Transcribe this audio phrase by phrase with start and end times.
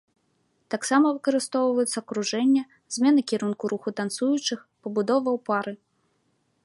[0.73, 2.63] Таксама выкарыстоўваюцца кружэнне,
[2.95, 5.73] змена кірунку руху танцуючых, пабудова ў пары.